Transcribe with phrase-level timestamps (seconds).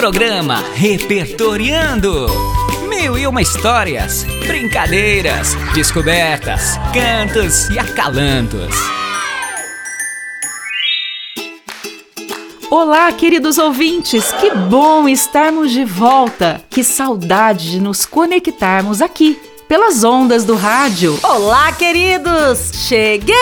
[0.00, 2.26] Programa Repertoriando.
[2.88, 8.74] Mil e uma histórias, brincadeiras, descobertas, cantos e acalantos.
[12.70, 16.64] Olá, queridos ouvintes, que bom estarmos de volta.
[16.70, 19.38] Que saudade de nos conectarmos aqui
[19.68, 21.20] pelas ondas do rádio.
[21.22, 22.72] Olá, queridos!
[22.88, 23.34] Cheguei!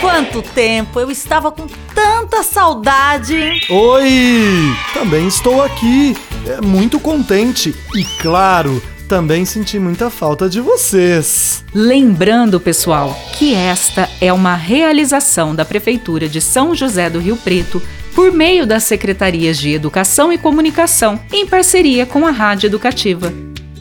[0.00, 0.98] Quanto tempo!
[0.98, 3.66] Eu estava com tanta saudade.
[3.68, 4.76] Oi!
[4.94, 6.16] Também estou aqui.
[6.46, 11.62] É muito contente e claro, também senti muita falta de vocês.
[11.74, 17.82] Lembrando, pessoal, que esta é uma realização da Prefeitura de São José do Rio Preto
[18.14, 23.32] por meio das Secretarias de Educação e Comunicação, em parceria com a Rádio Educativa.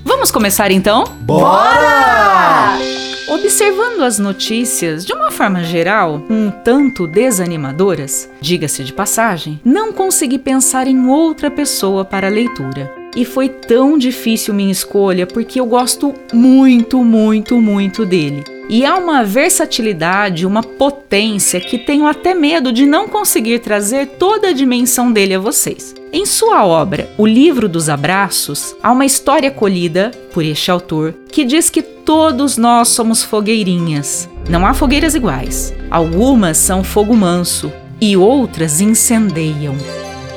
[0.03, 1.03] Vamos começar então?
[1.22, 3.00] Bora!
[3.31, 10.38] Observando as notícias de uma forma geral, um tanto desanimadoras, diga-se de passagem, não consegui
[10.38, 12.94] pensar em outra pessoa para a leitura.
[13.16, 18.44] E foi tão difícil minha escolha porque eu gosto muito, muito, muito dele.
[18.72, 24.47] E há uma versatilidade, uma potência que tenho até medo de não conseguir trazer toda
[24.47, 25.94] a dimensão dele a vocês.
[26.14, 31.44] Em sua obra, O Livro dos Abraços, há uma história colhida por este autor que
[31.44, 34.30] diz que todos nós somos fogueirinhas.
[34.49, 35.73] Não há fogueiras iguais.
[35.89, 39.75] Algumas são fogo manso e outras incendeiam.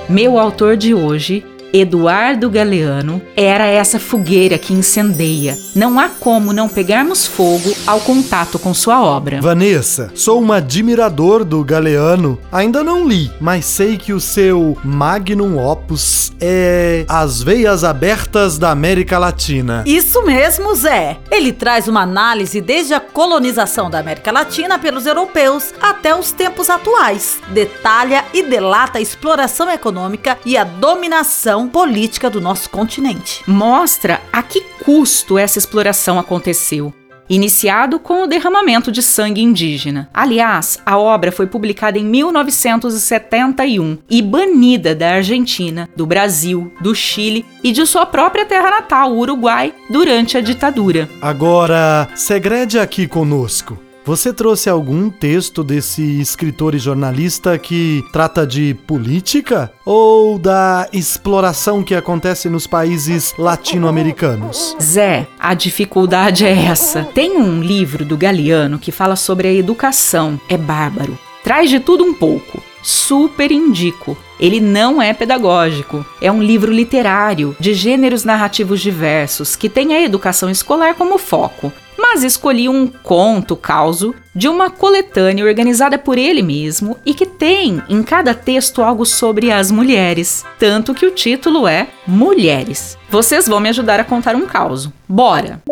[0.09, 1.47] Meu autor de hoje
[1.77, 5.59] Eduardo Galeano era essa fogueira que incendeia.
[5.75, 9.41] Não há como não pegarmos fogo ao contato com sua obra.
[9.41, 12.39] Vanessa, sou um admirador do Galeano.
[12.53, 18.71] Ainda não li, mas sei que o seu magnum opus é As Veias Abertas da
[18.71, 19.83] América Latina.
[19.85, 21.19] Isso mesmo, Zé.
[21.29, 26.71] Ele traz uma análise desde a colonização da América Latina pelos europeus até os tempos
[26.71, 27.41] atuais.
[27.49, 33.43] Detalha e delata a exploração econômica e a dominação política do nosso continente.
[33.47, 36.93] Mostra a que custo essa exploração aconteceu.
[37.29, 40.11] Iniciado com o derramamento de sangue indígena.
[40.13, 47.47] Aliás, a obra foi publicada em 1971 e banida da Argentina, do Brasil, do Chile
[47.63, 51.09] e de sua própria terra natal, o Uruguai, durante a ditadura.
[51.23, 53.79] Agora, segrede aqui conosco.
[54.07, 61.83] Você trouxe algum texto desse escritor e jornalista que trata de política ou da exploração
[61.83, 64.77] que acontece nos países latino-americanos?
[64.81, 67.03] Zé, a dificuldade é essa.
[67.15, 70.39] Tem um livro do Galeano que fala sobre a educação.
[70.51, 71.19] É bárbaro.
[71.43, 72.63] Traz de tudo um pouco.
[72.85, 74.17] Super indico.
[74.39, 80.03] Ele não é pedagógico, é um livro literário de gêneros narrativos diversos que tem a
[80.03, 86.43] educação escolar como foco mas escolhi um conto causo de uma coletânea organizada por ele
[86.43, 91.67] mesmo e que tem em cada texto algo sobre as mulheres, tanto que o título
[91.67, 92.99] é Mulheres.
[93.09, 94.89] Vocês vão me ajudar a contar um caos.
[95.09, 95.63] Bora!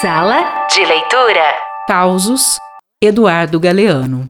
[0.00, 1.54] Sala de leitura.
[1.88, 2.58] Causos
[3.02, 4.28] Eduardo Galeano.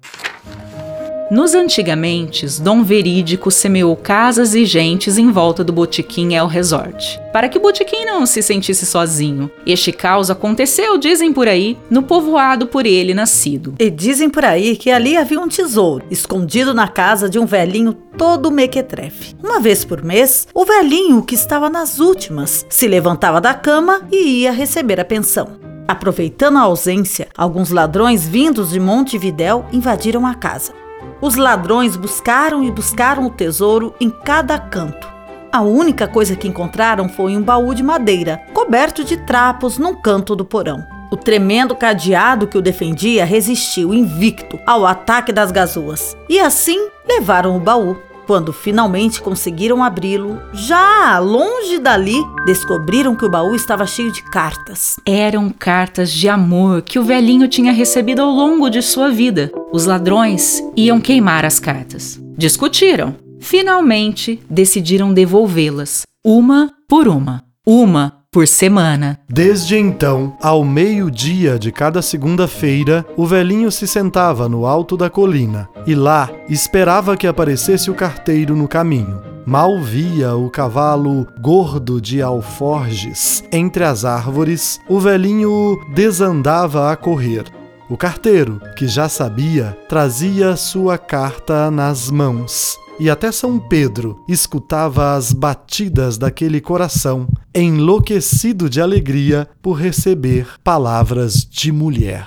[1.30, 7.50] Nos antigamente, Dom Verídico semeou casas e gentes em volta do botequim El Resort, para
[7.50, 9.50] que o botequim não se sentisse sozinho.
[9.66, 13.74] Este caos aconteceu, dizem por aí, no povoado por ele nascido.
[13.78, 17.92] E dizem por aí que ali havia um tesouro, escondido na casa de um velhinho
[18.16, 19.36] todo mequetrefe.
[19.44, 24.40] Uma vez por mês, o velhinho, que estava nas últimas, se levantava da cama e
[24.40, 25.58] ia receber a pensão.
[25.86, 30.87] Aproveitando a ausência, alguns ladrões vindos de Montevidéu invadiram a casa.
[31.20, 35.08] Os ladrões buscaram e buscaram o tesouro em cada canto.
[35.50, 40.36] A única coisa que encontraram foi um baú de madeira, coberto de trapos num canto
[40.36, 40.86] do porão.
[41.10, 46.14] O tremendo cadeado que o defendia resistiu invicto ao ataque das gazoas.
[46.28, 47.96] E assim levaram o baú.
[48.28, 54.96] Quando finalmente conseguiram abri-lo, já longe dali, descobriram que o baú estava cheio de cartas.
[55.06, 59.50] Eram cartas de amor que o velhinho tinha recebido ao longo de sua vida.
[59.72, 62.20] Os ladrões iam queimar as cartas.
[62.36, 63.16] Discutiram.
[63.40, 67.42] Finalmente, decidiram devolvê-las, uma por uma.
[67.66, 69.18] Uma por semana.
[69.28, 75.68] Desde então, ao meio-dia de cada segunda-feira, o velhinho se sentava no alto da colina
[75.86, 79.20] e lá esperava que aparecesse o carteiro no caminho.
[79.46, 87.44] Mal via o cavalo gordo de alforges entre as árvores, o velhinho desandava a correr.
[87.88, 95.14] O carteiro, que já sabia, trazia sua carta nas mãos e até São Pedro escutava
[95.14, 102.26] as batidas daquele coração, enlouquecido de alegria por receber palavras de mulher.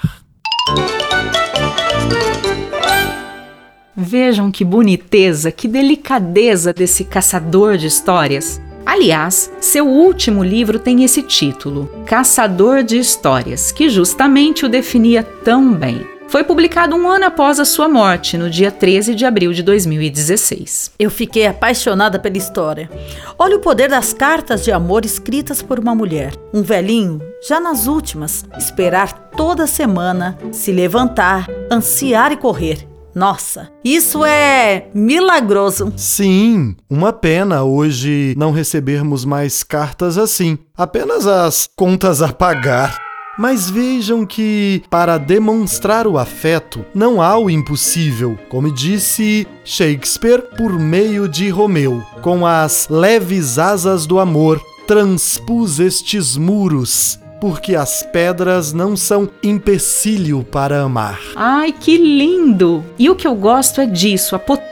[3.96, 8.60] Vejam que boniteza, que delicadeza desse caçador de histórias.
[8.86, 15.74] Aliás, seu último livro tem esse título, Caçador de Histórias, que justamente o definia tão
[15.74, 16.02] bem.
[16.31, 20.94] Foi publicado um ano após a sua morte, no dia 13 de abril de 2016.
[20.98, 22.89] Eu fiquei apaixonada pela história.
[23.38, 26.31] Olha o poder das cartas de amor escritas por uma mulher.
[26.54, 32.88] Um velhinho, já nas últimas, esperar toda semana, se levantar, ansiar e correr.
[33.13, 35.92] Nossa, isso é milagroso.
[35.98, 40.57] Sim, uma pena hoje não recebermos mais cartas assim.
[40.77, 43.11] Apenas as contas a pagar.
[43.38, 50.78] Mas vejam que, para demonstrar o afeto, não há o impossível, como disse Shakespeare por
[50.78, 52.04] meio de Romeu.
[52.22, 60.44] Com as leves asas do amor, transpus estes muros, porque as pedras não são empecilho
[60.44, 61.19] para amar.
[61.36, 62.84] Ai, que lindo!
[63.00, 64.71] E o que eu gosto é disso, a potência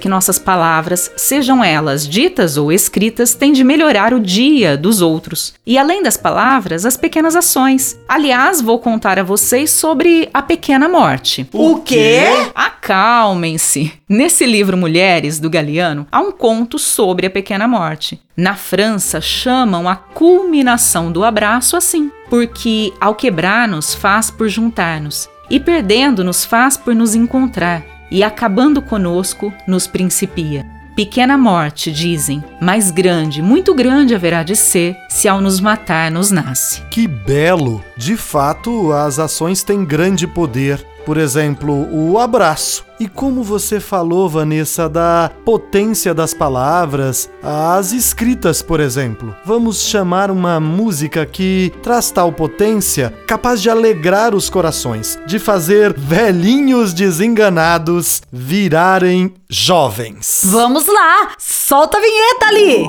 [0.00, 5.52] que nossas palavras, sejam elas ditas ou escritas, têm de melhorar o dia dos outros.
[5.66, 7.98] E além das palavras, as pequenas ações.
[8.08, 11.44] Aliás, vou contar a vocês sobre a pequena morte.
[11.52, 12.20] O quê?
[12.54, 13.92] Acalmem-se!
[14.08, 18.20] Nesse livro Mulheres, do Galeano, há um conto sobre a pequena morte.
[18.36, 25.58] Na França, chamam a culminação do abraço assim, porque ao quebrar-nos faz por juntar-nos, e
[25.58, 30.66] perdendo-nos faz por nos encontrar, e acabando conosco nos principia.
[30.98, 36.32] Pequena morte, dizem, mas grande, muito grande haverá de ser, se ao nos matar nos
[36.32, 36.82] nasce.
[36.90, 37.84] Que belo!
[37.96, 40.84] De fato, as ações têm grande poder.
[41.04, 42.84] Por exemplo, o abraço.
[43.00, 49.34] E como você falou, Vanessa, da potência das palavras, as escritas, por exemplo.
[49.44, 55.94] Vamos chamar uma música que traz tal potência capaz de alegrar os corações, de fazer
[55.96, 60.42] velhinhos desenganados virarem jovens.
[60.44, 62.88] Vamos lá, solta a vinheta ali.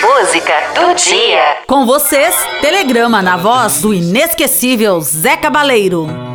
[0.00, 1.62] Música do dia.
[1.66, 6.33] Com vocês, Telegrama na voz do inesquecível Zé Cabaleiro.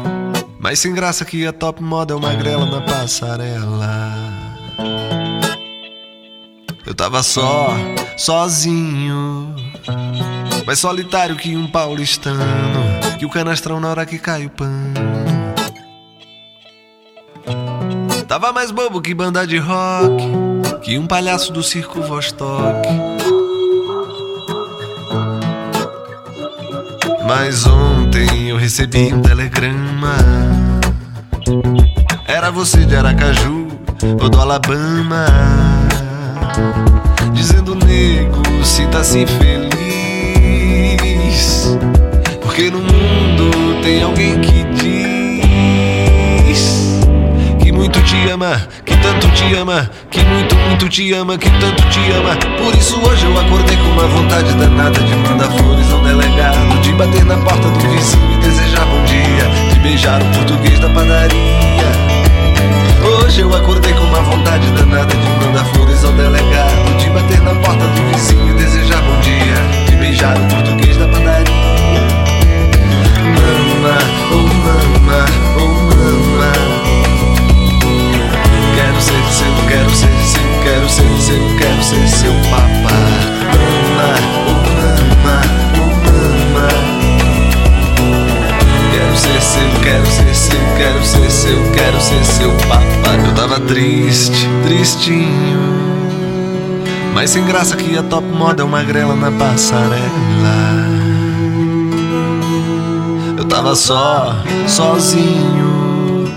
[0.59, 4.11] Mas sem graça que a top model magrela na passarela.
[6.85, 7.69] Eu tava só,
[8.17, 9.55] sozinho.
[10.65, 12.43] Mais solitário que um paulistano.
[13.17, 14.93] Que o canastrão na hora que cai o pano.
[18.27, 20.27] Tava mais bobo que banda de rock.
[20.81, 22.87] Que um palhaço do circo Vostok.
[27.27, 30.48] Mas ontem eu recebi um telegrama.
[32.51, 33.67] Você de Aracaju
[34.21, 35.25] ou do Alabama.
[37.31, 39.69] Dizendo, nego, se tá assim feliz.
[42.41, 44.63] Porque no mundo tem alguém que
[46.43, 46.99] diz
[47.61, 51.83] que muito te ama, que tanto te ama, que muito, muito te ama, que tanto
[51.89, 52.35] te ama.
[52.57, 56.91] Por isso hoje eu acordei com uma vontade danada de mandar flores ao delegado, de
[56.93, 61.98] bater na porta do vizinho e desejar bom dia, de beijar o português da padaria.
[63.03, 67.55] Hoje eu acordei com uma vontade danada de mandar flores ao delegado, de bater na
[67.55, 69.55] porta do vizinho e desejar bom dia,
[69.89, 71.53] de beijar o português da padaria.
[73.35, 73.97] Mama,
[74.31, 75.25] oh mama,
[75.57, 75.69] oh
[76.37, 76.53] mama.
[78.75, 83.08] Quero ser seu, quero ser seu, quero ser seu, quero ser seu papá.
[89.59, 93.15] Seu, quero ser seu, quero ser seu, quero ser seu papá.
[93.25, 95.59] Eu tava triste, tristinho.
[97.13, 99.99] Mas sem graça que a top moda é uma grela na passarela.
[103.37, 104.35] Eu tava só,
[104.67, 106.29] sozinho.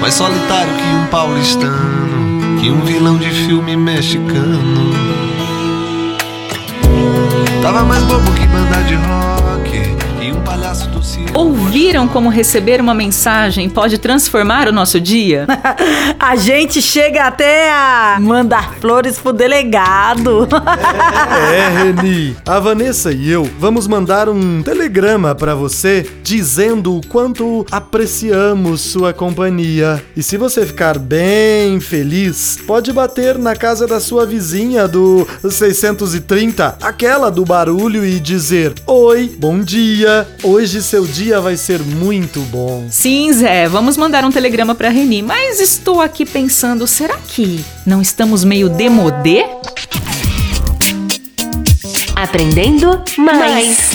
[0.00, 4.92] Mais solitário que um paulistano, que um vilão de filme mexicano.
[7.62, 10.11] Tava mais bobo que banda de rock
[10.42, 11.38] palhaço do circo.
[11.38, 15.46] Ouviram como receber uma mensagem pode transformar o nosso dia?
[16.18, 20.48] A gente chega até a mandar flores pro delegado.
[21.52, 27.66] É, Reni, a Vanessa e eu vamos mandar um telegrama pra você dizendo o quanto
[27.70, 30.02] apreciamos sua companhia.
[30.16, 36.78] E se você ficar bem feliz, pode bater na casa da sua vizinha do 630,
[36.80, 40.26] aquela do barulho e dizer: "Oi, bom dia.
[40.42, 45.22] Hoje seu dia vai ser muito bom." Sim, Zé, vamos mandar um telegrama pra Reni,
[45.22, 49.44] mas estou aqui pensando, será que não estamos meio demodê?
[52.14, 53.90] Aprendendo mais.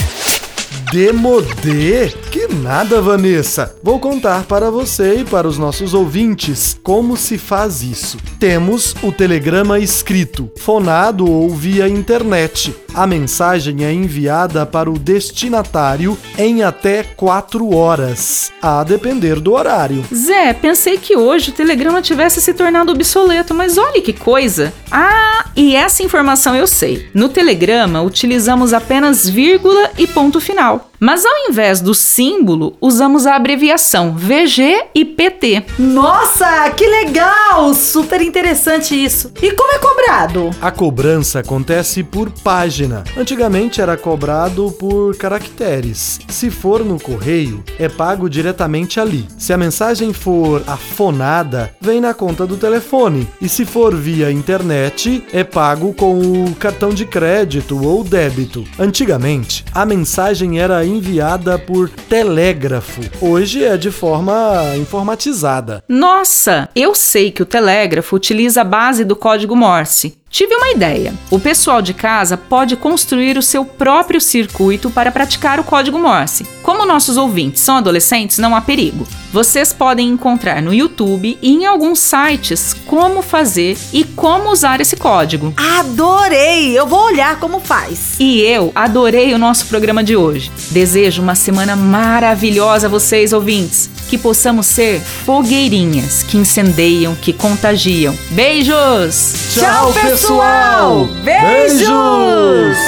[0.90, 2.08] Demodê?
[2.30, 3.76] Que nada, Vanessa!
[3.82, 8.16] Vou contar para você e para os nossos ouvintes como se faz isso.
[8.40, 12.74] Temos o telegrama escrito, fonado ou via internet.
[12.98, 20.04] A mensagem é enviada para o destinatário em até 4 horas, a depender do horário.
[20.12, 24.72] Zé, pensei que hoje o telegrama tivesse se tornado obsoleto, mas olha que coisa!
[24.90, 27.08] Ah, e essa informação eu sei.
[27.14, 30.87] No telegrama utilizamos apenas vírgula e ponto final.
[31.00, 35.64] Mas ao invés do símbolo, usamos a abreviação VG e PT.
[35.78, 37.72] Nossa, que legal!
[37.72, 39.32] Super interessante isso.
[39.40, 40.50] E como é cobrado?
[40.60, 43.04] A cobrança acontece por página.
[43.16, 46.18] Antigamente era cobrado por caracteres.
[46.28, 49.26] Se for no correio, é pago diretamente ali.
[49.38, 53.28] Se a mensagem for afonada, vem na conta do telefone.
[53.40, 58.64] E se for via internet, é pago com o cartão de crédito ou débito.
[58.78, 63.00] Antigamente, a mensagem era enviada por telégrafo.
[63.20, 65.84] Hoje é de forma informatizada.
[65.88, 70.17] Nossa, eu sei que o telégrafo utiliza a base do código Morse.
[70.30, 71.14] Tive uma ideia.
[71.30, 76.46] O pessoal de casa pode construir o seu próprio circuito para praticar o código Morse.
[76.62, 79.08] Como nossos ouvintes são adolescentes, não há perigo.
[79.32, 84.96] Vocês podem encontrar no YouTube e em alguns sites como fazer e como usar esse
[84.96, 85.52] código.
[85.56, 86.78] Adorei!
[86.78, 88.16] Eu vou olhar como faz.
[88.20, 90.52] E eu adorei o nosso programa de hoje.
[90.70, 93.90] Desejo uma semana maravilhosa a vocês, ouvintes.
[94.08, 98.16] Que possamos ser fogueirinhas que incendeiam, que contagiam.
[98.30, 99.54] Beijos!
[99.54, 101.04] Tchau, pessoal!
[101.22, 102.78] Beijos!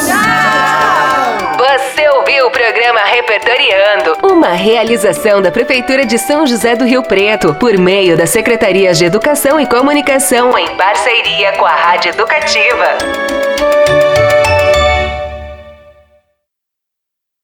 [1.59, 7.55] Você ouviu o programa Repertoriando, uma realização da Prefeitura de São José do Rio Preto,
[7.55, 13.50] por meio das Secretarias de Educação e Comunicação, em parceria com a Rádio Educativa.